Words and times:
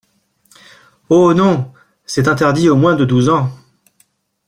Ho 1.09 1.31
non, 1.35 1.71
c'est 2.07 2.27
interdit 2.27 2.69
aux 2.69 2.75
moins 2.75 2.95
de 2.95 3.05
douze 3.05 3.29
ans. 3.29 3.51